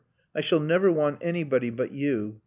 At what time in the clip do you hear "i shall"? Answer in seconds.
0.33-0.59